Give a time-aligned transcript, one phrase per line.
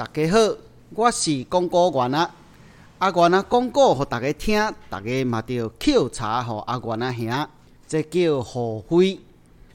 [0.00, 0.38] 大家好，
[0.94, 2.34] 我是广告员啊。
[3.00, 7.48] 阿元啊，广告互大家听，大家嘛着抾茶互阿元啊兄，
[7.86, 9.20] 这叫互惠。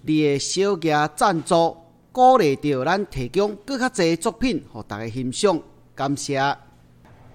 [0.02, 1.78] 你的小额赞助，
[2.12, 5.62] 鼓励着咱提供更较侪作品互大家欣赏，
[5.94, 6.58] 感谢。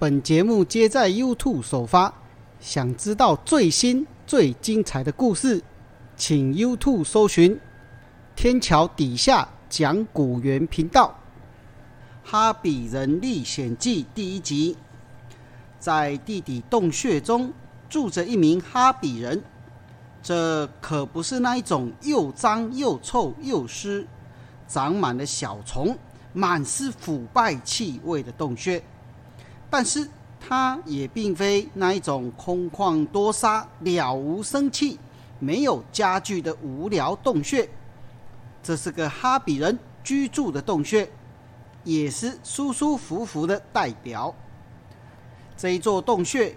[0.01, 2.13] 本节目皆在 YouTube 首发，
[2.59, 5.63] 想知道最新最精彩的故事，
[6.17, 7.57] 请 YouTube 搜寻
[8.35, 11.15] 天桥底下讲古园频道。
[12.25, 14.77] 《哈比人历险记》第一集，
[15.79, 17.53] 在地底洞穴中
[17.89, 19.43] 住着一名哈比人。
[20.23, 24.07] 这可不是那一种又脏又臭又湿、
[24.69, 25.97] 长满了小虫、
[26.33, 28.83] 满是腐败气味的洞穴。
[29.71, 30.07] 但是，
[30.39, 34.99] 它也并非那一种空旷多沙、了无生气、
[35.39, 37.69] 没有家具的无聊洞穴。
[38.63, 41.11] 这是个哈比人居住的洞穴。
[41.85, 44.35] 也是舒舒服服的代表。
[45.57, 46.55] 这一座洞穴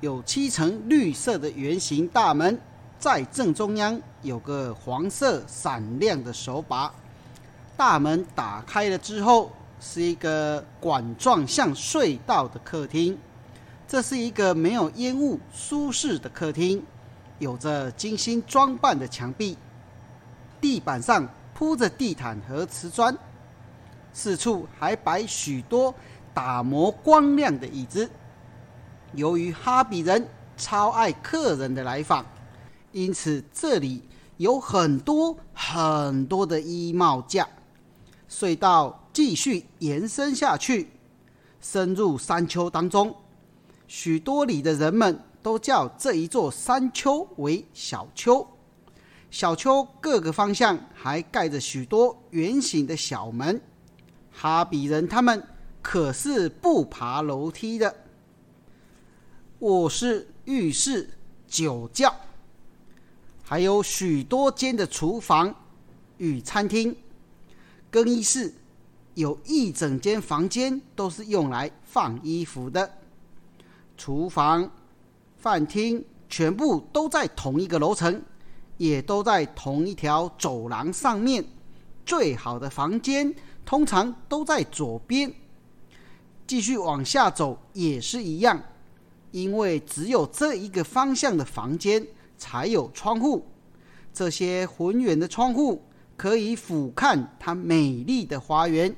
[0.00, 2.60] 有七层绿色的圆形大门，
[2.98, 6.92] 在正中央有个黄色闪亮的手把。
[7.76, 9.50] 大门打开了之后，
[9.80, 13.16] 是一个管状像隧道的客厅。
[13.88, 16.84] 这是一个没有烟雾、舒适的客厅，
[17.38, 19.56] 有着精心装扮的墙壁，
[20.60, 23.16] 地板上铺着地毯和瓷砖。
[24.12, 25.94] 四处还摆许多
[26.34, 28.08] 打磨光亮的椅子。
[29.14, 32.24] 由于哈比人超爱客人的来访，
[32.92, 34.02] 因此这里
[34.36, 37.48] 有很多很多的衣帽架。
[38.28, 40.88] 隧道继续延伸下去，
[41.60, 43.12] 深入山丘当中。
[43.88, 48.46] 许多里的人们都叫这一座山丘为小丘。
[49.32, 53.60] 小丘各个方向还盖着许多圆形的小门。
[54.40, 55.46] 哈比人他们
[55.82, 57.94] 可是不爬楼梯的。
[59.58, 61.10] 卧室、浴室、
[61.46, 62.10] 酒窖，
[63.42, 65.54] 还有许多间的厨房
[66.16, 66.96] 与餐厅、
[67.90, 68.54] 更衣室，
[69.12, 72.90] 有一整间房间都是用来放衣服的。
[73.98, 74.70] 厨房、
[75.36, 78.22] 饭厅全部都在同一个楼层，
[78.78, 81.44] 也都在同一条走廊上面。
[82.06, 83.34] 最好的房间。
[83.70, 85.32] 通常都在左边，
[86.44, 88.60] 继续往下走也是一样，
[89.30, 92.04] 因为只有这一个方向的房间
[92.36, 93.46] 才有窗户。
[94.12, 95.84] 这些浑圆的窗户
[96.16, 98.92] 可以俯瞰它美丽的花园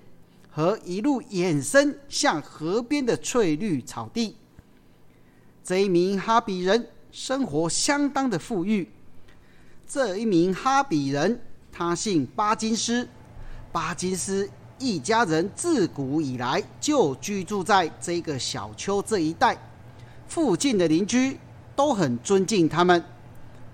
[0.51, 4.37] 和一路延伸向河边的翠绿草地。
[5.63, 8.91] 这一名哈比人生活相当的富裕。
[9.87, 13.07] 这一名哈比人，他姓巴金斯，
[13.71, 14.49] 巴金斯。
[14.83, 19.57] 一家人自古以来就居住在这个小丘这一带，
[20.27, 21.39] 附近的邻居
[21.77, 23.01] 都很尊敬他们，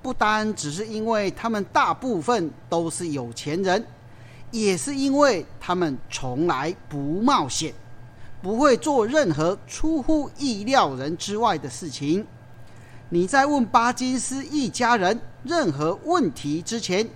[0.02, 3.82] 不单只是因为他们大部分都是有钱人，
[4.50, 7.72] 也是因为他们从来不冒险，
[8.42, 12.26] 不会做任何出乎意料人之外的事情。
[13.08, 17.08] 你在问巴金斯一家人任何问题之前，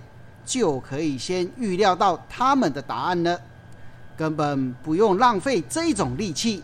[0.43, 3.39] 就可以先预料到他们的答案了。
[4.15, 6.63] 根本不用浪费这种力气。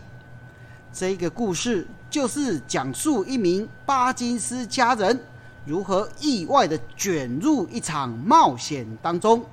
[0.92, 5.18] 这个故事就是讲述一名巴金斯家人
[5.64, 9.44] 如何意外的卷入一场冒险当中，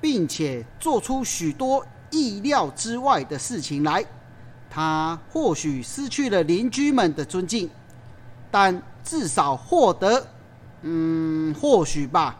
[0.00, 4.04] 并且做出许多意料之外的事情来。
[4.70, 7.68] 他或许失去了邻居们的尊敬，
[8.50, 10.26] 但至少获得……
[10.82, 12.38] 嗯，或许吧。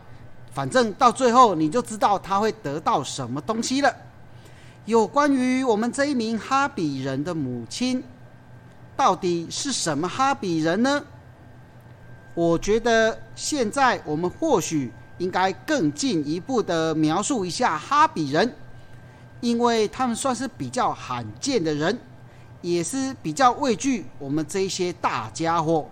[0.51, 3.93] 反正到最后你就知道他会得到什么东西了。
[4.85, 8.03] 有关于我们这一名哈比人的母亲，
[8.95, 11.03] 到底是什么哈比人呢？
[12.35, 18.53] 我觉得现在我们或许应该更进一步的描述一下哈比人，
[19.41, 21.97] 因为他们算是比较罕见的人，
[22.61, 25.89] 也是比较畏惧我们这些大家伙。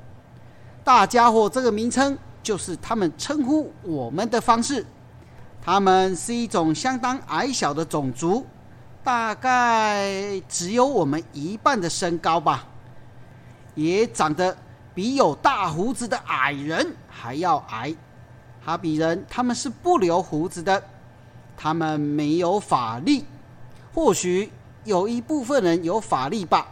[0.84, 4.86] 大家伙这个名称就是他们称呼我们的方式。
[5.60, 8.46] 他们是一种相当矮小的种族。
[9.04, 12.66] 大概只有我们一半的身高吧，
[13.76, 14.56] 也长得
[14.94, 17.94] 比有大胡子的矮人还要矮。
[18.64, 20.82] 哈比人他们是不留胡子的，
[21.58, 23.26] 他们没有法力，
[23.94, 24.50] 或许
[24.86, 26.68] 有一部分人有法力吧。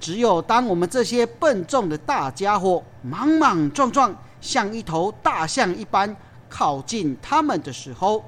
[0.00, 6.16] 只有当我们这些笨重的大家伙莽莽撞撞，像一头大象一般
[6.48, 8.24] 靠近他们的时候。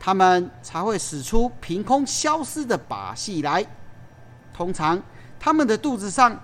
[0.00, 3.64] 他们才会使出凭空消失的把戏来。
[4.54, 5.00] 通常，
[5.38, 6.40] 他们的肚子上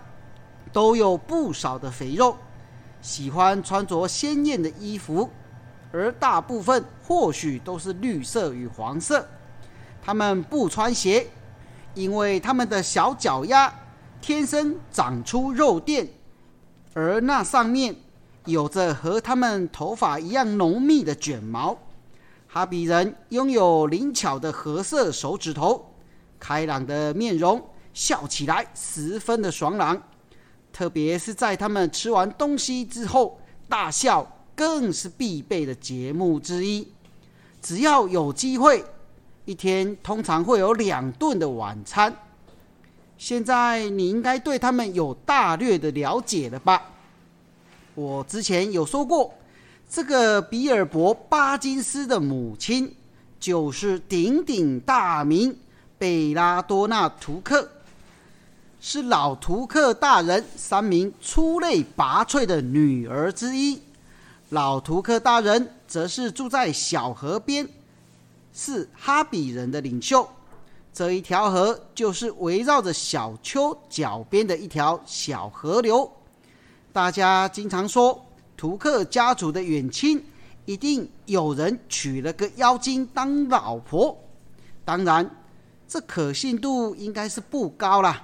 [0.73, 2.37] 都有不少的肥肉，
[3.01, 5.31] 喜欢穿着鲜艳的衣服，
[5.91, 9.27] 而大部分或许都是绿色与黄色。
[10.03, 11.27] 他们不穿鞋，
[11.95, 13.73] 因为他们的小脚丫
[14.21, 16.07] 天生长出肉垫，
[16.93, 17.97] 而那上面
[18.45, 21.77] 有着和他们头发一样浓密的卷毛。
[22.47, 25.93] 哈比人拥有灵巧的褐色手指头，
[26.39, 27.63] 开朗的面容。
[27.93, 30.03] 笑起来十分的爽朗，
[30.71, 33.41] 特别是在他们吃完东西之后，
[33.71, 36.87] 大笑更是必备的节目之一。
[37.63, 38.85] 只要有机会，
[39.47, 42.15] 一天通常会有两顿的晚餐。
[43.17, 46.83] 现在你应该对他们有大略的了解了吧？
[47.95, 49.33] 我之前有说过，
[49.89, 52.95] 这个比尔博巴金斯的母亲
[53.39, 55.57] 就是鼎鼎大名
[55.97, 57.69] 贝拉多纳图克。
[58.81, 63.81] 是老图克大人三名出类拔萃的女儿之一。
[64.51, 67.69] 老图克大人则是住在小河边，
[68.53, 70.29] 是哈比人的领袖。
[70.93, 76.11] 这一条河就是围绕着小丘脚边的一条小河流。
[76.93, 78.26] 大家经常说，
[78.57, 80.25] 图克家族的远亲
[80.65, 84.17] 一定有人娶了个妖精当老婆。
[84.85, 85.29] 当然，
[85.87, 88.23] 这可信度应该是不高啦。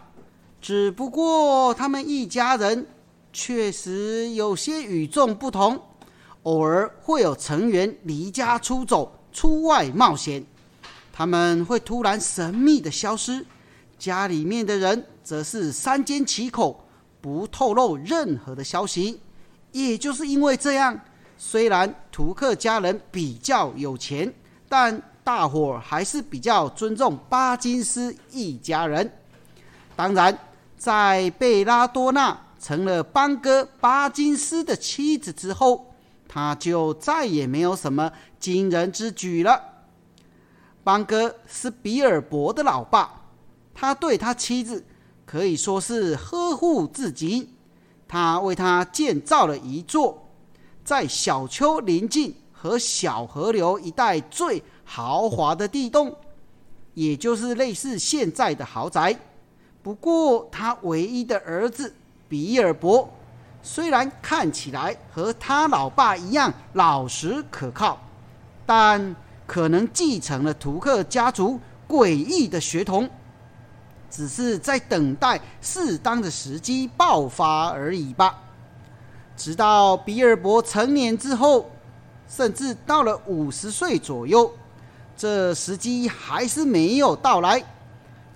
[0.60, 2.86] 只不过他们一家人
[3.32, 5.80] 确实有些与众不同，
[6.44, 10.44] 偶尔会有成员离家出走、出外冒险。
[11.12, 13.44] 他们会突然神秘的消失，
[13.98, 16.84] 家里面的人则是三缄其口，
[17.20, 19.20] 不透露任何的消息。
[19.72, 20.98] 也就是因为这样，
[21.36, 24.32] 虽然图克家人比较有钱，
[24.68, 29.12] 但大伙还是比较尊重巴金斯一家人。
[29.96, 30.38] 当然。
[30.82, 35.94] 在贝拉多纳成了邦哥巴金斯的妻子之后，
[36.26, 38.10] 他就再也没有什么
[38.40, 39.62] 惊人之举了。
[40.82, 43.26] 邦哥是比尔博的老爸，
[43.72, 44.84] 他对他妻子
[45.24, 47.48] 可以说是呵护至极。
[48.12, 50.22] 他为他建造了一座
[50.84, 56.14] 在小丘临近和小河流一带最豪华的地洞，
[56.92, 59.18] 也就是类似现在的豪宅。
[59.82, 61.94] 不过，他唯一的儿子
[62.28, 63.08] 比尔博，
[63.62, 67.98] 虽然看起来和他老爸一样老实可靠，
[68.66, 69.16] 但
[69.46, 71.58] 可能继承了图克家族
[71.88, 73.08] 诡异的血统，
[74.12, 78.38] 只是在等待适当的时机爆发而已吧。
[79.34, 81.70] 直到比尔博成年之后，
[82.28, 84.52] 甚至到了五十岁左右，
[85.16, 87.64] 这时机还是没有到来。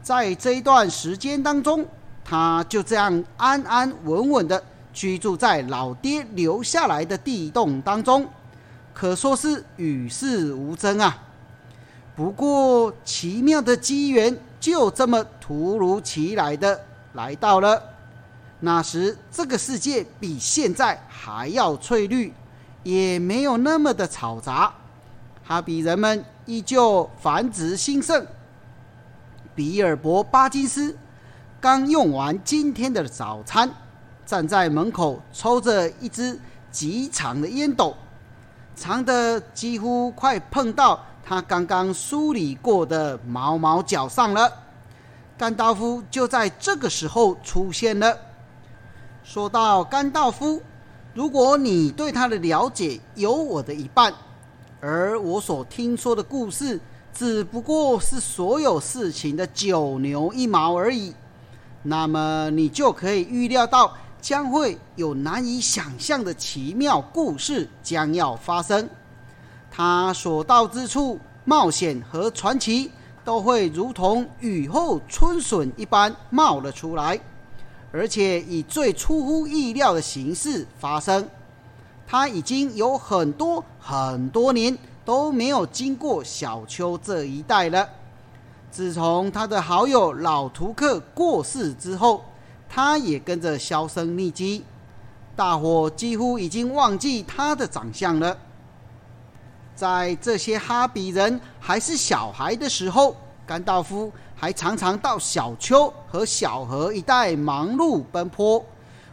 [0.02, 1.84] 在这一段时间当中，
[2.24, 4.62] 他就这样安安稳稳的
[4.94, 8.26] 居住在老爹留下来的地洞当中，
[8.94, 11.24] 可说是与世无争啊。
[12.16, 16.80] 不过，奇妙的机缘就这么突如其来的
[17.12, 17.80] 来到了。
[18.58, 22.32] 那时，这个世界比现在还要翠绿，
[22.82, 24.72] 也没有那么的嘈杂，
[25.44, 28.26] 哈比人们依旧繁殖兴盛。
[29.54, 30.96] 比尔博·巴金斯
[31.60, 33.70] 刚用完今天的早餐，
[34.24, 36.36] 站在门口抽着一支
[36.72, 37.94] 极长的烟斗，
[38.74, 44.50] 长的几乎快碰到他刚刚梳理过的毛毛脚上了。
[45.38, 48.18] 甘道夫就在这个时候出现了。
[49.22, 50.62] 说到甘道夫，
[51.14, 54.14] 如果你对他的了解有我的一半，
[54.80, 56.80] 而我所听说的故事。
[57.18, 61.14] 只不过是所有事情的九牛一毛而已，
[61.82, 68.86] 那么你就可以预料到将会有难以想象的奇妙故事将要发生。
[69.70, 72.90] 他所到之处，冒险和传奇
[73.26, 77.20] 都会如同雨后春笋一般冒了出来，
[77.92, 81.28] 而且以最出乎意料的形式发生。
[82.06, 84.78] 他已经有很多很多年。
[85.06, 87.88] 都没有经过小丘这一带了。
[88.72, 92.24] 自从他的好友老图克过世之后，
[92.68, 94.64] 他也跟着销声匿迹，
[95.36, 98.36] 大伙几乎已经忘记他的长相了。
[99.76, 103.14] 在这些哈比人还是小孩的时候，
[103.46, 108.64] 甘道夫还常常到小丘和小河一带忙碌奔波。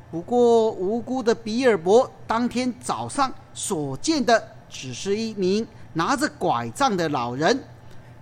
[0.10, 5.68] 不过，无辜的比尔博当天早上所见的，只是一名。
[5.96, 7.64] 拿着拐杖的老人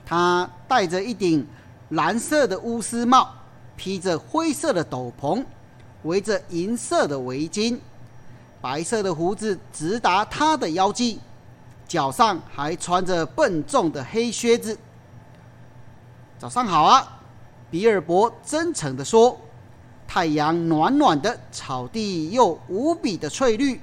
[0.06, 1.48] 他戴着一顶
[1.90, 3.30] 蓝色的巫师帽，
[3.78, 5.42] 披着灰色的斗篷，
[6.04, 7.78] 围着银色的围巾，
[8.60, 11.22] 白色的胡子直达他的腰际，
[11.92, 14.78] 脚上还穿着笨重的黑靴子。
[16.40, 17.20] 早上好啊，
[17.70, 19.38] 比尔博真诚地说。
[20.08, 23.82] 太阳暖暖的，草地又无比的翠绿。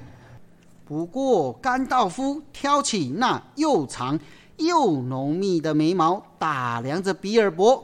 [0.85, 4.19] 不过，甘道夫挑起那又长
[4.57, 7.83] 又浓密的眉毛，打量着比尔博。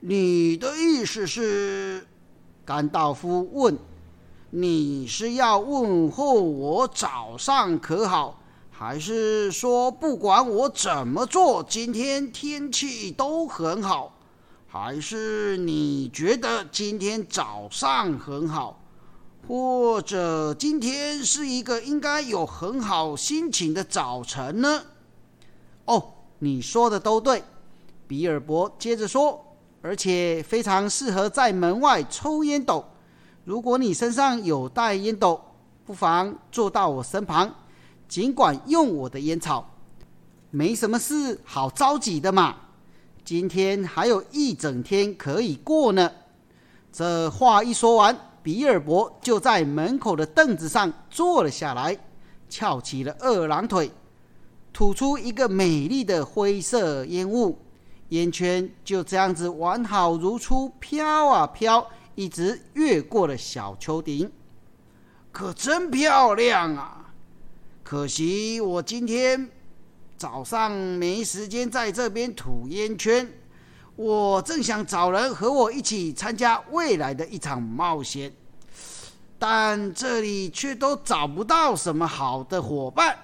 [0.00, 2.04] 你的意思是？
[2.64, 3.78] 甘道夫问。
[4.50, 8.40] 你是要问候我早上可好，
[8.78, 14.12] 还是说不管我怎么做，今天天气都很好？
[14.68, 18.78] 还是你觉得今天早上很好，
[19.48, 24.82] 或者今天是一个应该有很好心情的早晨呢？
[25.86, 27.42] 哦，你说的都对，
[28.06, 29.42] 比尔博接着说，
[29.80, 32.84] 而且非常适合在门外抽烟斗。
[33.46, 35.40] 如果你身上有带烟斗，
[35.86, 37.50] 不妨坐到我身旁，
[38.08, 39.68] 尽管用我的烟草，
[40.50, 42.56] 没什么事好着急的嘛。
[43.24, 46.10] 今天还有一整天可以过呢。
[46.92, 51.98] 这话一说完，比尔博就在门口的凳子上坐了下来，
[52.48, 53.90] 翘起了二郎腿，
[54.72, 57.58] 吐出一个美丽的灰色烟雾，
[58.10, 64.30] 烟圈就这样子完好如初飘啊飘，一直越过了小丘顶，
[65.32, 67.05] 可真漂亮啊！
[67.88, 69.48] 可惜我今天。
[70.18, 73.30] 早上没时间在这边吐烟圈，
[73.94, 78.32] 我正想找人和我一起参加未来的一场冒险，
[79.38, 83.16] 但这里却都找不到什么好的伙伴。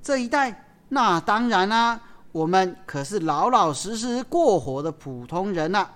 [0.00, 2.00] 这一带，那当然啦，
[2.32, 5.86] 我们可是老老实实过活的普通人呐，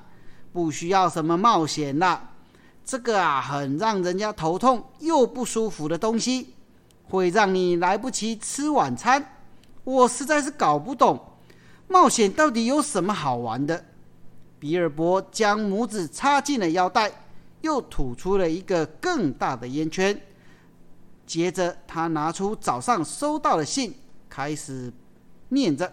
[0.53, 2.29] 不需要什么冒险啦。
[2.85, 6.55] 这个啊，很让人家头痛又不舒服的东西，
[7.13, 9.23] 会让你来不及吃晚餐。
[9.85, 11.23] 我实在是搞不懂，
[11.87, 13.85] 冒险到底有什么好玩的？
[14.59, 17.13] 比尔博将拇指插进了腰带，
[17.61, 20.19] 又吐出了一个更大的烟圈。
[21.27, 23.95] 接着，他拿出早上收到的信，
[24.31, 24.91] 开始
[25.51, 25.93] 念着，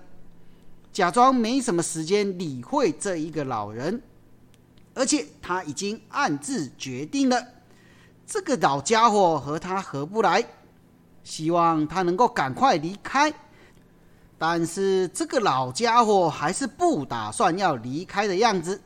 [0.93, 4.01] 假装没什么时间理会这一个老人。
[4.93, 7.45] 而且，他已经暗自决定了，
[8.25, 10.45] 这个老家伙和他合不来，
[11.23, 13.33] 希望他能够赶快离开。
[14.37, 18.81] 但是这个老家伙还是不打算要离开的样子。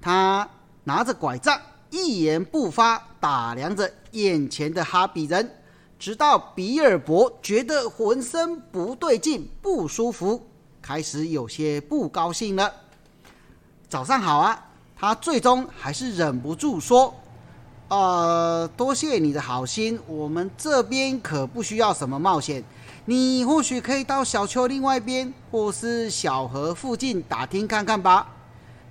[0.00, 0.48] 他
[0.84, 5.50] 拿着拐杖，一言不发，打量着眼前的哈比人，
[5.98, 10.48] 直到比尔博觉得浑身不对劲、不舒服，
[10.80, 12.72] 开始有些不高兴了。
[13.88, 14.62] 早上好啊！
[14.98, 17.14] 他最终还是忍不住说
[17.88, 22.62] ：“呃，多谢你的好心，我们这边可不需要什么冒险。”
[23.08, 28.26] 你或许可以到小丘另外一边，或是小河附近打听看看吧。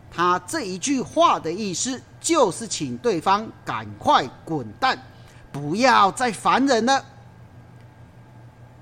[0.10, 4.98] 他这一句话的意思，就是请对方赶快滚蛋，
[5.52, 7.04] 不要再烦人了。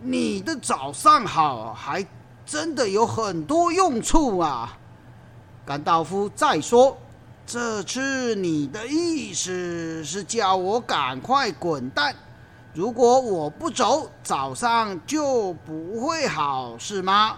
[0.04, 2.06] 你的早上好，还
[2.46, 4.78] 真的有很多用处啊！
[5.66, 6.96] 甘道夫再说，
[7.46, 12.16] 这次你的意思是叫我赶快滚蛋？
[12.74, 17.38] 如果我不走，早上就不会好，是吗？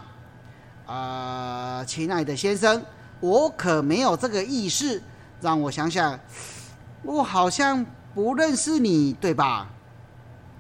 [0.86, 2.82] 呃，亲爱的先生，
[3.20, 5.02] 我可没有这个意思。
[5.42, 6.18] 让我想想，
[7.04, 9.68] 我好像不认识你，对吧？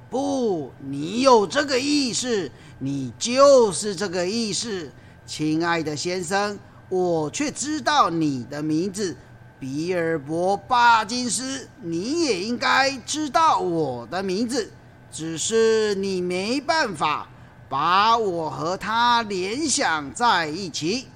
[0.09, 4.91] 不，你有这个意思，你就是这个意思。
[5.25, 6.59] 亲爱的先生，
[6.89, 9.15] 我却知道你的名字，
[9.59, 11.67] 比尔博·巴金斯。
[11.81, 14.71] 你也应该知道我的名字。
[15.11, 17.29] 只是你没办法
[17.69, 21.07] 把我和他联想在一起。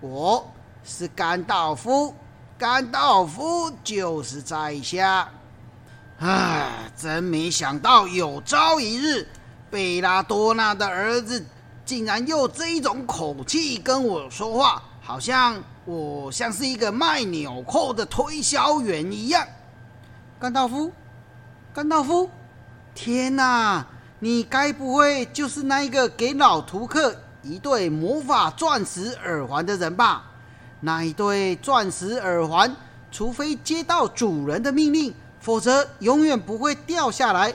[0.00, 0.52] 我
[0.84, 2.14] 是甘道夫，
[2.58, 5.30] 甘道夫就是在下。
[6.18, 9.26] 唉，真没想到有朝一日，
[9.70, 11.42] 贝拉多纳的儿子
[11.86, 15.56] 竟然用这一种口气跟我说话，好像
[15.88, 19.42] 我像是一个卖纽扣的推销员一样。
[20.38, 20.92] 甘道夫，
[21.72, 22.28] 甘道夫。
[22.94, 23.86] 天哪！
[24.18, 30.24] 你该不会就是那一个给老图克一对魔法钻石耳环的人吧？
[30.80, 32.76] 那一对钻石耳环，
[33.10, 37.54] 除非接到主人的命令，否则永远不会掉下来。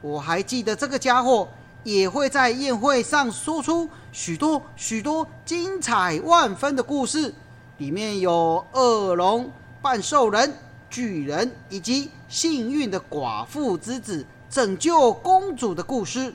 [0.00, 1.48] 我还记得这个家伙
[1.82, 7.34] 也会在宴会上说出许多许多精彩万分的故事，
[7.78, 9.50] 里面有恶龙、
[9.82, 10.54] 半兽人、
[10.88, 16.32] 巨人以及幸运的寡妇之子拯救公主的故事。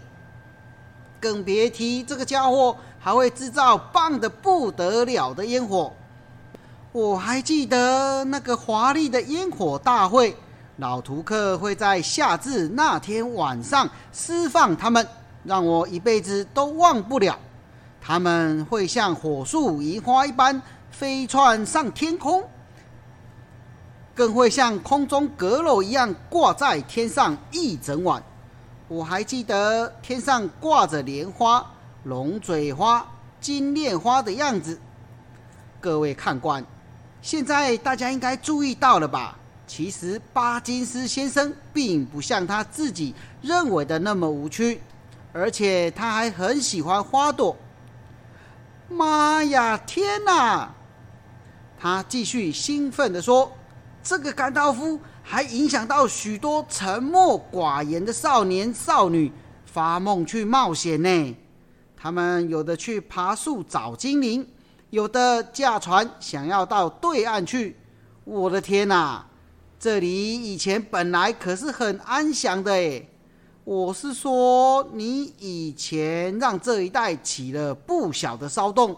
[1.19, 5.93] 更别提这个家伙还会制造棒的不得了的烟火。
[6.91, 10.36] 我还记得那个华丽的烟火大会，
[10.77, 15.08] 老图克会在夏至那天晚上释放他们，
[15.43, 17.38] 让我一辈子都忘不了。
[18.01, 20.62] 他们会像火树银花一般
[21.00, 22.44] 飞窜上天空，
[24.13, 28.22] 更会像空中阁楼一样挂在天上一整晚。
[28.89, 31.65] 我还记得天上挂着莲花、
[32.03, 34.77] 龙嘴花、金链花的样子。
[35.79, 36.62] 各位看官，
[37.22, 39.38] 现在大家应该注意到了吧？
[39.65, 44.82] 其实巴金斯先生并不像他自己认为的那么无趣，
[45.32, 47.56] 而且他还很喜欢花朵。
[48.89, 50.75] 妈呀，天哪！
[51.79, 53.51] 他继续兴奋地说
[54.03, 59.31] ：“这个甘道夫。”还影响到许多沉默寡言的少年少女
[59.63, 61.38] 发梦去冒险呢。
[61.95, 64.48] 他们有的去爬树找精灵，
[64.89, 67.77] 有的驾船想要到对岸去。
[68.24, 69.24] 我的天哪，
[69.79, 73.07] 这里以前本来可是很安详的诶。
[73.63, 78.98] 我是说，你以前让这一带起了不小的骚动，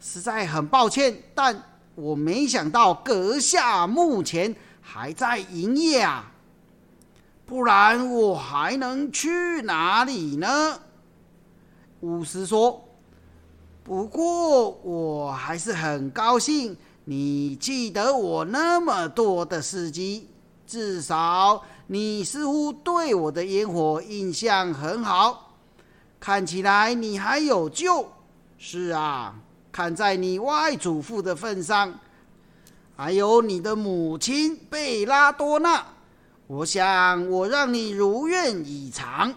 [0.00, 1.14] 实在很抱歉。
[1.34, 1.62] 但
[1.94, 4.54] 我没想到阁下目前。
[4.84, 6.32] 还在营业啊，
[7.46, 10.80] 不然我还能去哪里呢？
[12.00, 12.82] 巫师说
[13.84, 20.28] ：“不过我还是很高兴，你记得我那么多的事迹，
[20.66, 25.52] 至少你似乎对我的烟火印象很好。
[26.18, 28.08] 看起来你还有救。
[28.58, 29.36] 是啊，
[29.72, 31.92] 看在你外祖父的份上。”
[32.94, 35.84] 还有你的母亲贝拉多娜，
[36.46, 39.34] 我想我让你如愿以偿。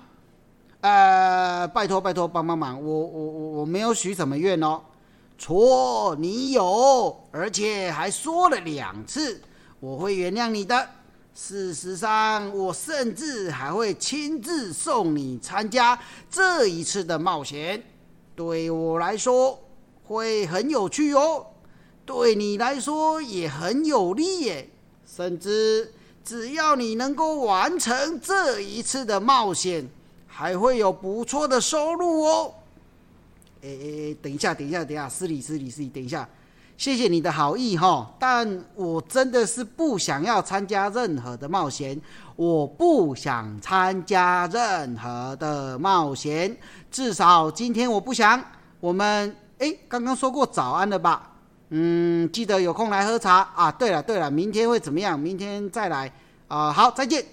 [0.81, 2.79] 呃，拜托拜托，帮帮忙！
[2.79, 4.81] 我我我我没有许什么愿哦。
[5.39, 9.41] 错，你有，而且还说了两次，
[9.79, 10.87] 我会原谅你的。
[11.33, 15.97] 事实上，我甚至还会亲自送你参加
[16.29, 17.81] 这一次的冒险。
[18.35, 19.57] 对我来说，
[20.07, 21.47] 会很有趣哦。
[22.05, 24.69] 对你来说也很有利耶，
[25.05, 25.91] 甚至
[26.23, 29.89] 只要你能够完成这一次的冒险，
[30.27, 32.53] 还会有不错的收入哦。
[33.61, 36.29] 诶诶，等一下，等一下，等一下，失礼失礼失礼，等一下，
[36.77, 41.99] 谢谢你的好意哈，但我真的是不想要参加任何的冒险，
[42.35, 46.55] 我不想参加任何的冒险，
[46.91, 48.39] 至少今天我不想。
[48.79, 51.31] 我们诶，刚刚说过早安了吧？
[51.69, 53.71] 嗯，记得有空来喝茶啊！
[53.71, 55.19] 对了对了，明天会怎么样？
[55.19, 56.11] 明天再来
[56.47, 56.71] 啊！
[56.71, 57.25] 好，再见。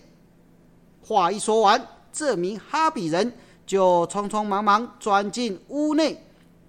[1.03, 3.31] 话一说完，这名哈比人
[3.67, 6.19] 就匆匆忙忙钻进屋内，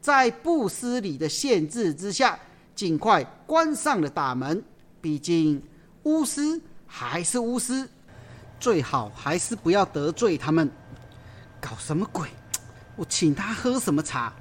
[0.02, 2.38] 在布斯里的限制之下，
[2.76, 4.62] 尽快关上了大门。
[5.00, 5.62] 毕竟
[6.04, 7.88] 巫师还是巫师，
[8.60, 10.70] 最好还是不要得罪他们。
[11.62, 12.28] 搞什么鬼？
[12.98, 14.34] 我请他喝什么茶？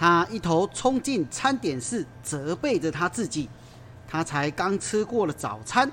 [0.00, 3.46] 他一头冲进餐点室，责备着他自己。
[4.08, 5.92] 他才刚吃过了早餐，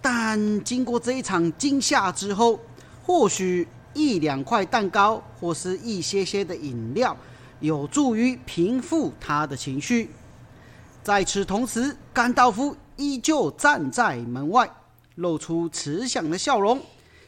[0.00, 2.60] 但经过这一场惊吓之后，
[3.02, 7.16] 或许一两块蛋糕或是一些些的饮料，
[7.58, 10.12] 有助于平复他的情绪。
[11.02, 14.70] 在此同时，甘道夫依旧站在门外，
[15.16, 16.80] 露出慈祥的笑容。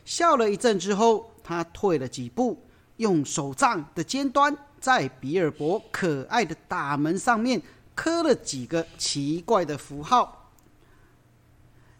[0.04, 2.56] 笑了一阵之后，他退了几步，
[2.98, 4.56] 用手杖的尖端。
[4.82, 7.62] 在比尔博可爱的大门上面
[7.94, 10.50] 刻了几个奇怪的符号，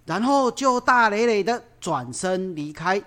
[0.05, 3.01] 然后就大咧咧的转身离开。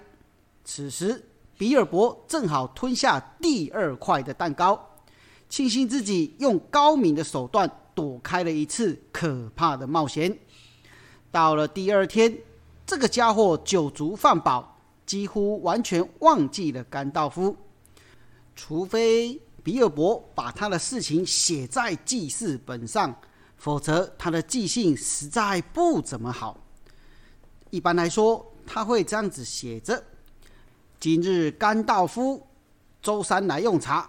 [0.64, 1.22] 此时，
[1.58, 4.96] 比尔博正好吞下第二块的蛋糕，
[5.50, 10.40] 庆幸自己用高明的手段躲开了一次可怕的冒险。
[11.32, 12.38] 到了第二天，
[12.86, 17.58] 这个家伙酒足饭饱，几乎完全忘记了甘道夫，
[18.56, 19.42] 除非。
[19.65, 23.19] 比尔博把他的事情写在记事本上，
[23.58, 26.56] 否则他的记性实在不怎么好。
[27.71, 30.04] 一般来说，他会这样子写着
[31.01, 32.45] ：“今日甘道夫
[33.01, 34.08] 周三来用茶。”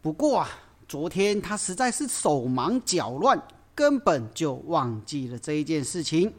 [0.00, 0.48] 不过啊，
[0.86, 3.42] 昨天他实在是手忙脚乱，
[3.74, 6.32] 根本就忘记了这一件事情。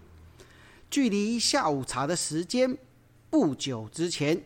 [0.90, 2.78] 距离下午茶的时间
[3.30, 4.42] 不久之前，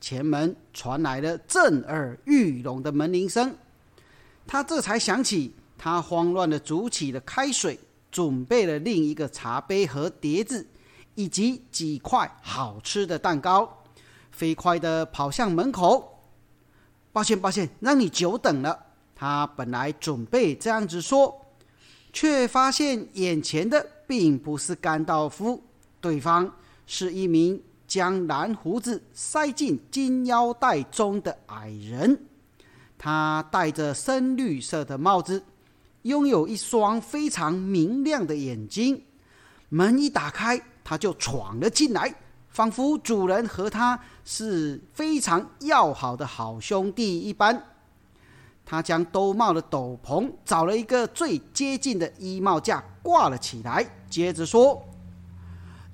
[0.00, 3.56] 前门传来了震耳欲聋的门铃声，
[4.46, 7.78] 他这才想起，他慌乱的煮起了开水，
[8.10, 10.66] 准备了另一个茶杯和碟子，
[11.14, 13.82] 以及几块好吃的蛋糕，
[14.30, 16.22] 飞快的跑向门口。
[17.12, 18.86] 抱歉，抱歉，让你久等了。
[19.16, 21.44] 他本来准备这样子说，
[22.12, 25.60] 却发现眼前的并不是甘道夫，
[26.00, 26.54] 对方
[26.86, 27.60] 是一名。
[27.88, 32.20] 将蓝胡子塞进金腰带中的矮人，
[32.98, 35.42] 他戴着深绿色的帽子，
[36.02, 39.02] 拥有一双非常明亮的眼睛。
[39.70, 42.14] 门一打开，他就闯了进来，
[42.50, 47.64] 仿佛主人和他是非常要好的好兄弟一般。
[48.66, 54.84] 他将兜帽的斗篷找了一个最接近的衣帽架挂了起来，接着说。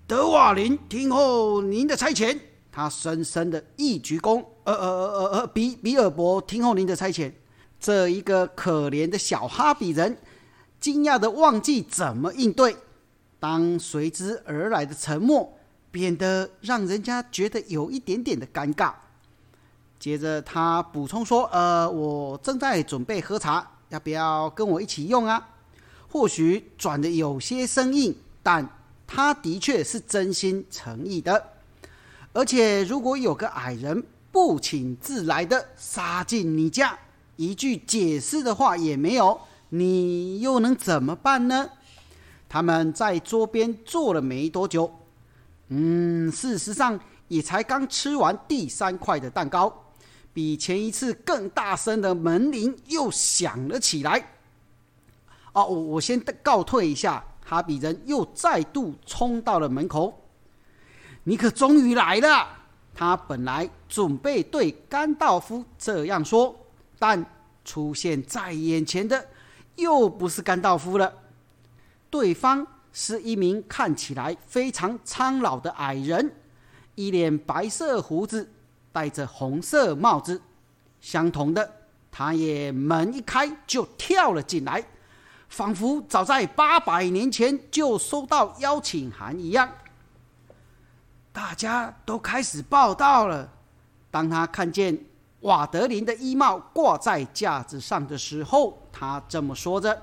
[0.06, 2.38] 德瓦林听候您的差遣。
[2.70, 4.44] 他深深的一鞠躬。
[4.64, 7.32] 呃呃呃呃呃，比比尔博听候您的差遣。
[7.80, 10.16] 这一个可怜的小哈比人，
[10.78, 12.76] 惊讶的忘记怎么应对。
[13.40, 15.50] 当随之而来的沉默
[15.90, 18.92] 变得让人家觉得有一点点的尴尬。
[19.98, 25.48] 接着他补充说：“呃，我正在准备喝茶，要不要跟我一起用啊？”
[26.10, 28.68] 或许转的有些生硬，但。
[29.06, 31.50] 他的确是真心诚意的，
[32.32, 36.98] 而且如果有个矮人不请自来的杀进你家，
[37.36, 41.70] 一句解释的话也没有，你又能怎么办呢？
[42.48, 44.92] 他们在桌边坐了没多久，
[45.68, 49.84] 嗯，事实上也才刚吃完第三块的蛋糕，
[50.32, 54.30] 比前一次更大声的门铃又响了起来。
[55.52, 57.24] 哦，我我先告退一下。
[57.44, 60.26] 哈比人又再度冲到了门口。
[61.22, 62.48] 你可终于来了！
[62.94, 66.54] 他本来准备对甘道夫这样说，
[66.98, 67.24] 但
[67.64, 69.26] 出现在眼前的
[69.76, 71.12] 又不是甘道夫了。
[72.08, 76.32] 对方是一名看起来非常苍老的矮人，
[76.94, 78.48] 一脸白色胡子，
[78.92, 80.40] 戴着红色帽子。
[81.00, 81.68] 相同的，
[82.12, 84.84] 他也门一开就跳了进来。
[85.54, 89.70] 仿佛早在八百年前就收到邀请函一样，
[91.32, 93.48] 大家都开始报道了。
[94.10, 94.98] 当他看见
[95.42, 99.96] 瓦德林的衣帽挂在架子上的时候，他这么说着。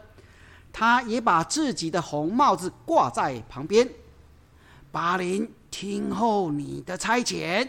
[0.72, 3.86] 他也把自己的红帽子挂在旁边。
[4.90, 7.68] 巴林，听候你的差遣。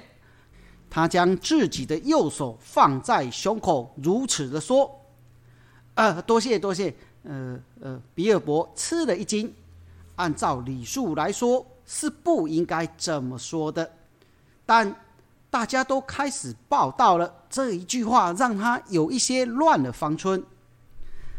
[0.88, 4.88] 他将自己的右手放在胸口，如此的说
[5.96, 9.54] ：“呃，多谢，多谢。”呃呃，比尔博吃了一惊。
[10.16, 13.90] 按照礼数来说是不应该这么说的，
[14.66, 14.94] 但
[15.50, 17.34] 大家都开始报道了。
[17.48, 20.42] 这一句话让他有一些乱了方寸。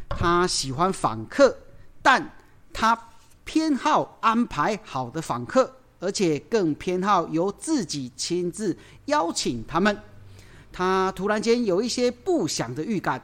[0.10, 1.58] 他喜欢访客，
[2.02, 2.32] 但
[2.74, 3.10] 他
[3.44, 9.98] 偏好安排好的访客，而且更偏好由自己亲自邀请他们。
[10.72, 13.22] 他突然间有一些不祥的预感。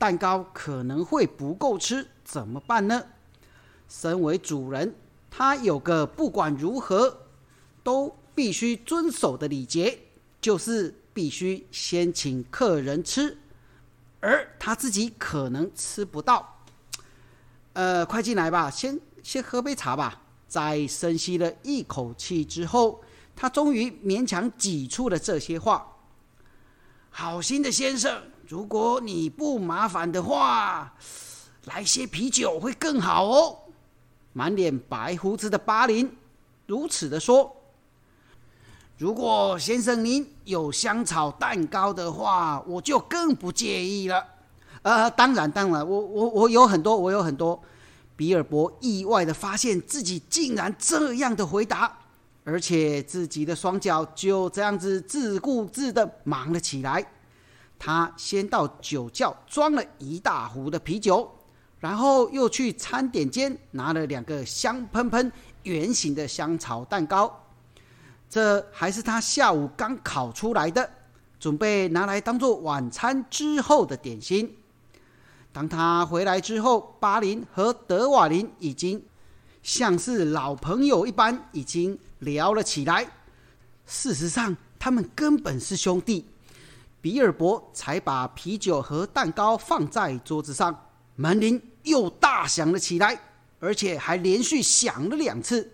[0.00, 3.04] 蛋糕可能会不够吃，怎么办呢？
[3.86, 4.94] 身为主人，
[5.30, 7.26] 他有个不管如何
[7.82, 9.98] 都必须遵守的礼节，
[10.40, 13.36] 就是必须先请客人吃，
[14.20, 16.62] 而他自己可能吃不到。
[17.74, 20.22] 呃，快进来吧，先先喝杯茶吧。
[20.48, 23.04] 在深吸了一口气之后，
[23.36, 25.98] 他终于勉强挤出了这些话
[27.10, 30.92] ：“好心的先生。”如果你不麻烦的话，
[31.66, 33.56] 来些啤酒会更好哦。
[34.32, 36.10] 满脸白胡子的巴林
[36.66, 37.54] 如此的说。
[38.98, 44.26] 如果先生您有香草蛋糕的话，我就更不介意了。
[44.82, 47.62] 呃，当然，当然，我我我有很多，我有很多。
[48.16, 51.96] 比尔博意外的发现自己竟然这样的回答，
[52.42, 57.06] 而且自己的双脚就这样子自顾自的忙了起来。
[57.82, 61.26] 他先到酒窖装了一大壶的啤酒，
[61.78, 67.42] 然后又去餐点间拿了两个香喷喷、圆形的香草蛋糕，
[68.28, 70.90] 这还是他下午刚烤出来的，
[71.38, 74.54] 准备拿来当做晚餐之后的点心。
[75.50, 79.02] 当他回来之后，巴林和德瓦林已经
[79.62, 83.10] 像是老朋友一般，已经聊了起来。
[83.86, 86.26] 事实上，他们根本是兄弟。
[87.00, 93.18] 比尔博才把啤酒和蛋糕放在桌子上，门铃又大响了起来，
[93.58, 95.72] 而且还连续响了两次。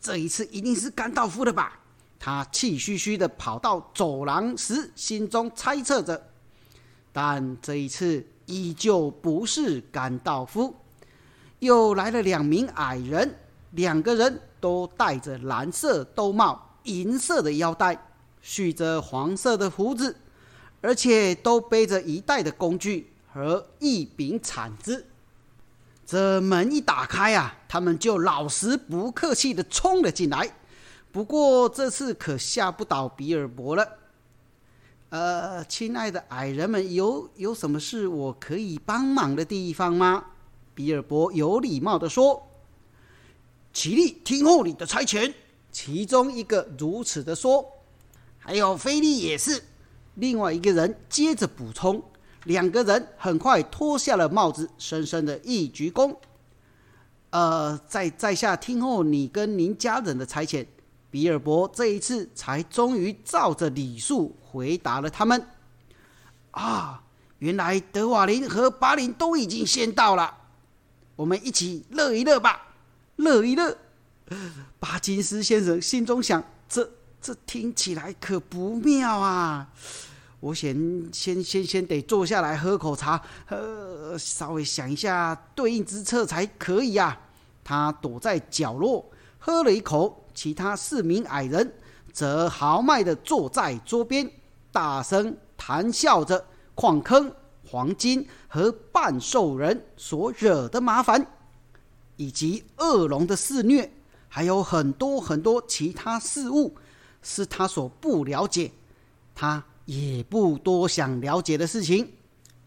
[0.00, 1.78] 这一次一定是甘道夫的吧？
[2.18, 6.28] 他气吁吁地跑到走廊时，心中猜测着，
[7.12, 10.74] 但这一次依旧不是甘道夫，
[11.58, 13.36] 又来了两名矮人，
[13.72, 17.98] 两个人都戴着蓝色兜帽、银色的腰带，
[18.40, 20.16] 蓄着黄色的胡子，
[20.84, 25.06] 而且都背着一袋的工具和一柄铲子。
[26.04, 30.54] 这门一打开啊，他们就老实不客气地冲了进来。
[31.10, 33.88] 不过这次可吓不倒比尔博了。
[35.08, 40.22] 呃，亲爱的矮人们，有有什么事我可以帮忙的地方吗？
[40.74, 42.46] 比尔博有礼貌地说。
[43.72, 45.32] 奇力听候你的差遣。
[45.72, 47.64] 其中一个如此的说。
[48.38, 49.62] 还有菲利也是。
[50.14, 52.02] 另外一个人接着补充。
[52.44, 56.14] 两个人很快脱下了帽子，深深的一鞠躬。
[57.30, 60.66] 呃，在在下听候你跟您家人的差遣，
[61.10, 65.46] 比尔博这一次才终于照着礼数回答了他们。
[66.50, 67.02] 啊，
[67.38, 70.36] 原来德瓦林和巴林都已经先到了，
[71.16, 72.74] 我们一起乐一乐吧，
[73.16, 73.78] 乐一乐。
[74.78, 76.90] 巴金斯先生心中想：这
[77.24, 79.66] 这听起来可不妙啊。
[80.40, 87.18] 我先先先先得坐下来喝口茶，呃，稍微想一下对应之策才可以啊。
[87.64, 91.72] 他躲在角落喝了一口，其他四名矮人
[92.12, 94.30] 则豪迈的坐在桌边，
[94.70, 97.34] 大声谈笑着矿坑、
[97.66, 101.26] 黄金和半兽人所惹的麻烦，
[102.16, 103.90] 以及恶龙的肆虐，
[104.28, 106.76] 还有很多很多其他事物
[107.24, 108.70] 是他所不了解。
[109.34, 109.64] 他。
[109.86, 112.10] 也不多想了解的事情，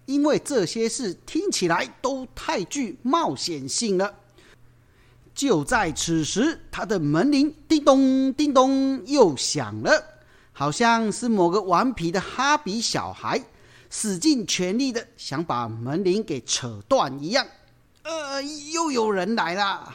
[0.05, 4.13] 因为这些事听起来都太具冒险性了。
[5.33, 10.21] 就在此时，他的门铃叮咚叮咚又响了，
[10.53, 13.43] 好像是某个顽皮的哈比小孩
[13.89, 17.47] 使尽全力的想把门铃给扯断一样。
[18.03, 19.91] 呃，又有人来了。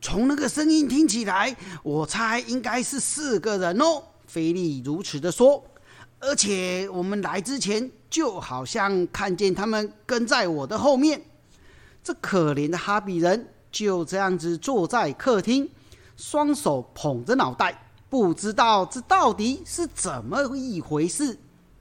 [0.00, 4.02] 从那个声音听起来，我猜应该是四个人哦。
[4.26, 5.64] 菲利如此的说。
[6.20, 11.22] 而且我们来之前，就好像看见他们跟在我的后面。
[12.02, 15.70] 这可怜的哈比人就这样子坐在客厅，
[16.16, 21.38] 双手捧着脑袋，不知道这到底是怎么一回事，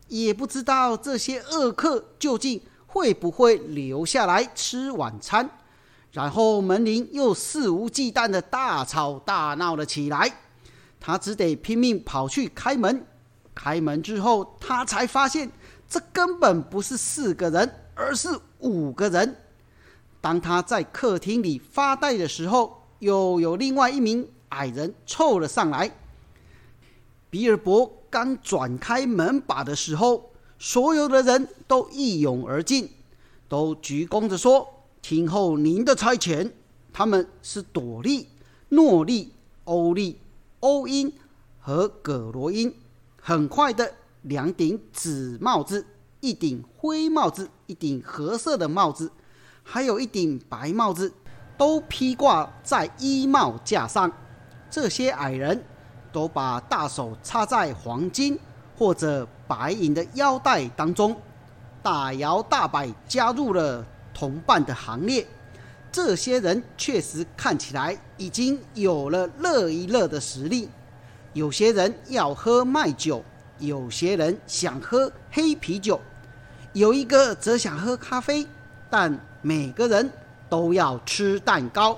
[0.08, 5.50] 也不知道这些恶客究竟会不会留下来吃晚餐。
[6.18, 10.40] 然后门铃又肆无忌惮的大吵大闹了起来，
[11.00, 13.06] 他只得拼命跑去开门。
[13.54, 15.52] 开门之后，他才发现
[15.88, 19.36] 这根本不是四个人，而是五个人。
[20.20, 25.92] 当他在客厅里发呆的时候，又有另外一名矮人凑了上来。
[27.30, 32.90] 比尔博刚转开门把的时候，所有的人都一涌而进，
[33.48, 34.68] 都鞠躬着说
[35.08, 36.52] ：“听候您的差遣。”
[36.92, 38.28] 他们是朵莉、
[38.68, 39.32] 诺莉、
[39.64, 40.20] 欧莉、
[40.60, 41.14] 欧因
[41.62, 42.76] 和葛罗因。
[43.22, 43.90] 很快的，
[44.24, 45.88] 两顶紫帽子，
[46.20, 49.10] 一顶灰帽子，一顶褐色的帽子，
[49.64, 51.14] 还有一顶白帽子，
[51.58, 54.12] 都披挂在衣帽架上。
[54.70, 55.64] 这些矮人
[56.12, 58.38] 都把大手插在黄金
[58.78, 61.16] 或者白银的腰带当中，
[61.82, 63.86] 大摇大摆加入了
[64.18, 65.28] 同伴的行列。
[65.92, 70.68] 这些人确实看起来已经有了乐一乐的实力。
[71.34, 73.24] 有些人要喝麦酒，
[73.60, 76.00] 有些人想喝黑啤酒，
[76.74, 78.46] 有一个则想喝咖啡，
[78.90, 80.12] 但每个人
[80.50, 81.98] 都要吃蛋糕。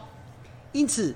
[0.74, 1.16] 因此，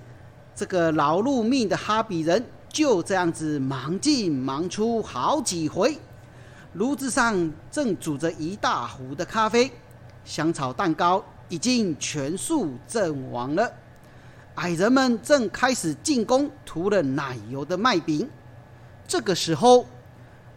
[0.56, 5.98] 这个劳碌命的哈比人就这样子忙进忙出好几回。
[6.74, 9.72] 炉子上正煮着一大壶的咖啡，
[10.26, 13.72] 香草蛋糕已经全数阵亡了。
[14.56, 18.30] 矮人们正开始进攻涂了奶油的麦饼。
[19.08, 19.86] 这个时候，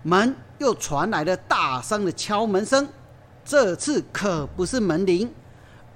[0.03, 2.89] 门又传来了大声的敲门声。
[3.45, 5.33] 这次可不是门铃，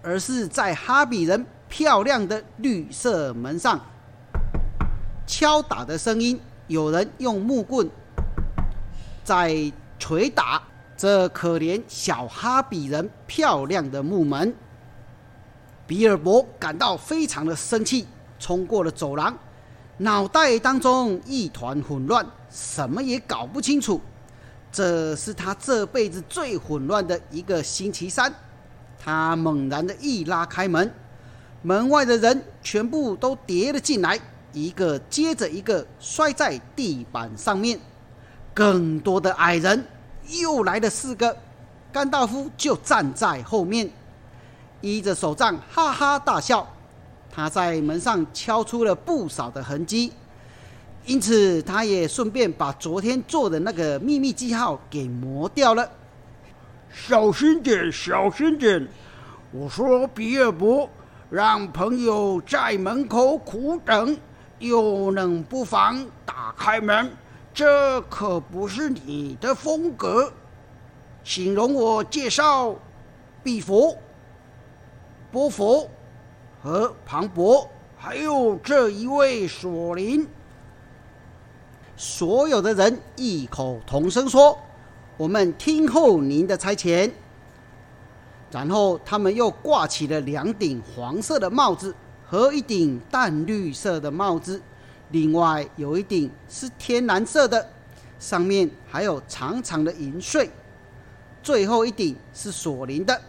[0.03, 3.81] 而是在哈比人漂亮的绿色门上
[5.27, 6.41] 敲打的声音。
[6.69, 7.91] 有人用木棍
[9.25, 10.63] 在捶打
[11.01, 14.55] 这可怜小哈比人漂亮的木门。
[15.87, 18.07] 比尔博感到非常的生气，
[18.39, 19.35] 冲过了走廊，
[19.97, 23.99] 脑袋当中一团混乱，什么也搞不清楚。
[24.71, 28.31] 这是他这辈子最混乱的一个星期三。
[28.99, 30.93] 他猛然的一拉开门，
[31.63, 34.21] 门外的人全部都叠了进来，
[34.53, 37.81] 一个接着一个摔在地板上面。
[38.53, 39.83] 更多的矮人
[40.39, 41.37] 又来了四个，
[41.93, 43.91] 甘道夫就站在后面，
[44.81, 46.67] 依着手杖哈哈大笑。
[47.33, 50.13] 他在门上敲出了不少的痕迹，
[51.07, 55.89] 因此他也顺便把昨天做的那个秘密记号给磨掉了。
[56.93, 58.89] 小心点，小心点！
[59.53, 60.89] 我说比尔博，
[61.31, 64.17] 让朋友在门口苦等，
[64.59, 67.11] 又能不妨打开门，
[67.53, 70.33] 这可不是你的风格。
[71.23, 72.75] 请容我介绍，
[73.43, 73.97] 比佛、
[75.31, 75.89] 波佛。
[76.63, 80.29] 和庞博，还有这一位索林，
[81.97, 84.59] 所有的人异口同声说
[85.17, 87.11] ：“我们听候您的差遣。”
[88.53, 91.95] 然后他们又挂起了两顶黄色的帽子
[92.27, 94.61] 和一顶淡绿色的帽子，
[95.11, 97.69] 另外有一顶是天蓝色的，
[98.19, 100.49] 上面还有长长的银穗。
[101.43, 103.21] 最后一顶是索林的。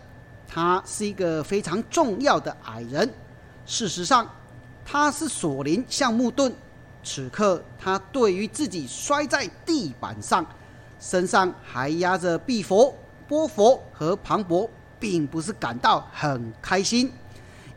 [0.54, 3.10] 他是一个非常重要的矮人。
[3.66, 4.30] 事实上，
[4.86, 6.54] 他是索林橡木盾。
[7.04, 10.46] 此刻，他对于自己摔在地板上，
[11.00, 12.94] 身上还压着毕佛、
[13.30, 17.10] 波佛和庞博，并不是感到很开心，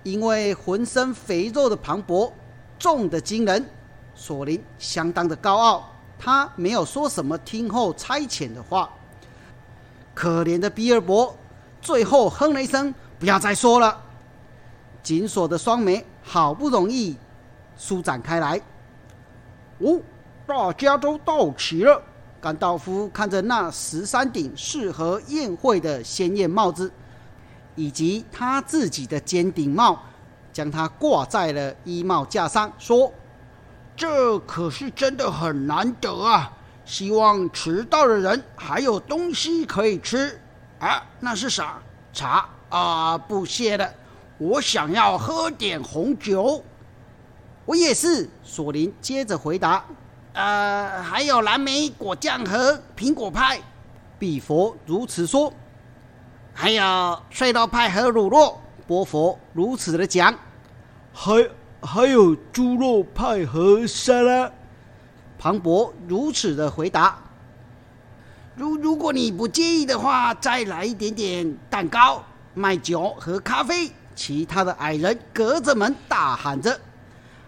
[0.03, 2.31] 因为浑身肥肉的庞博
[2.77, 3.64] 重的惊人。
[4.14, 8.88] 索林相当的高傲，他没有说什么听候差遣的话。
[10.14, 11.37] 可怜的比尔博。
[11.83, 14.00] 最后哼了一声：“不要再说了。”
[15.03, 17.14] 紧锁的双眉好不容易
[17.77, 18.59] 舒展开来。
[19.81, 20.00] 哦，
[20.46, 22.00] 大家都到齐了。
[22.40, 26.90] 甘道夫看着那十三顶适合宴会的鲜艳帽子，
[27.74, 29.98] 以及他自己的尖顶帽，
[30.55, 33.12] 将它挂在了衣帽架上，说
[33.97, 36.53] ：“这可是真的很难得啊！
[36.85, 40.41] 希望迟到的人还有东西可以吃。”
[40.81, 41.81] 啊，那是啥？
[42.13, 43.89] 茶啊，不谢了。
[44.37, 46.63] 我想要喝点红酒。
[47.65, 48.29] 我也是。
[48.43, 49.85] 索林接着回答。
[50.35, 53.61] 呃，还有蓝莓果酱和苹果派。
[54.19, 55.53] 比佛如此说。
[56.53, 58.57] 还有碎肉派和乳酪。
[58.87, 60.35] 波佛如此的讲。
[61.13, 61.49] 还
[61.85, 64.51] 还有猪肉派和沙拉。
[65.38, 67.18] 庞博如此的回答。
[68.57, 73.90] 如如果你不介意的话，再来一点点蛋糕、麦酒和咖啡。
[74.14, 76.81] 其他的矮人隔着门大喊着：“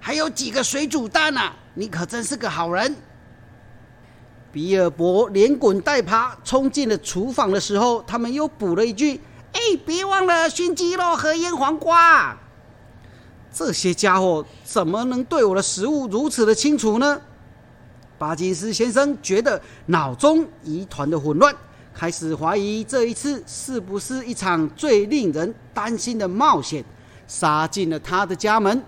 [0.00, 1.40] 还有几个水煮蛋呢！
[1.74, 2.96] 你可真是个好人。”
[4.50, 9.20] 比尔博连滚带爬冲进了厨房的时候，他们又补了一句
[9.54, 12.36] ：“哎，别忘了熏鸡肉和腌黄瓜。”
[13.56, 17.18] 这些家伙怎么能对我的食物如此的清楚呢？
[18.18, 21.54] 巴金斯先生觉得脑中一团的混乱，
[21.94, 26.84] 开始怀疑这一次是不是一场最令人担心的冒险，
[27.26, 28.82] 杀进了他的家门。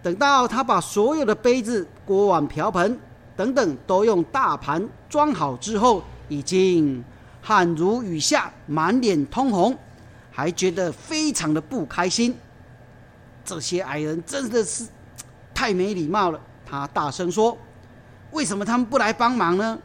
[0.00, 2.96] 等到他把所有的杯子、锅碗瓢盆
[3.36, 7.02] 等等都用大盘装好之后，已经
[7.42, 9.76] 汗如雨下，满脸通红，
[10.30, 12.32] 还觉得非常的不开心。
[13.50, 14.86] 这些矮人真的是
[15.52, 17.58] 太没礼貌了，他大声说。
[18.30, 19.76] 为什么他们不来帮忙呢？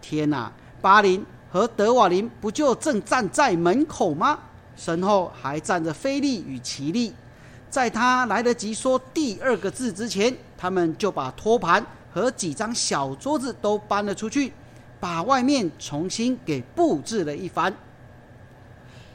[0.00, 0.52] 天哪！
[0.80, 4.38] 巴林和德瓦林不就正站在门口吗？
[4.76, 7.12] 身后还站着菲利与奇利。
[7.68, 14.52] 在他来得及说第二个字之前，他们就把托盘和几张小桌子都搬了出去，
[15.00, 17.74] 把外面重新给布置了一番。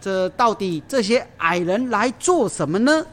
[0.02, 3.06] 这到底这些矮人来做什么呢？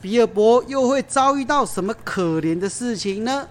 [0.00, 3.46] 比尔博又会遭遇到什么可怜的事情呢？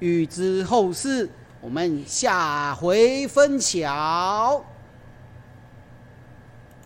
[0.00, 4.64] 欲知后事，我们下回分晓。